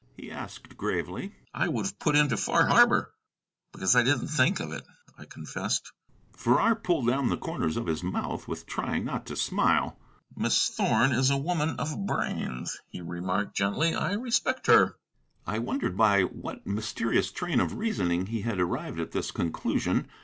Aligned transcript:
he 0.17 0.31
asked 0.31 0.75
gravely. 0.75 1.35
"I 1.53 1.67
would 1.67 1.85
have 1.85 1.99
put 1.99 2.15
into 2.15 2.35
Far 2.35 2.65
Harbor." 2.65 3.13
"Because 3.71 3.95
I 3.95 4.01
didn't 4.01 4.29
think 4.29 4.59
of 4.59 4.71
it," 4.71 4.83
I 5.15 5.25
confessed. 5.25 5.91
Farrar 6.35 6.73
pulled 6.75 7.05
down 7.05 7.29
the 7.29 7.37
corners 7.37 7.77
of 7.77 7.85
his 7.85 8.01
mouth 8.03 8.47
with 8.47 8.65
trying 8.65 9.05
not 9.05 9.27
to 9.27 9.35
smile. 9.35 9.99
"Miss 10.35 10.69
Thorn 10.69 11.11
is 11.11 11.29
a 11.29 11.37
woman 11.37 11.75
of 11.77 12.07
brains," 12.07 12.79
he 12.89 12.99
remarked 12.99 13.55
gently; 13.55 13.93
"I 13.93 14.13
respect 14.13 14.65
her." 14.65 14.95
I 15.45 15.59
wondered 15.59 15.95
by 15.95 16.23
what 16.23 16.65
mysterious 16.65 17.31
train 17.31 17.59
of 17.59 17.75
reasoning 17.75 18.25
he 18.25 18.41
had 18.41 18.59
arrived 18.59 18.99
at 18.99 19.11
this 19.11 19.29
conclusion. 19.29 20.09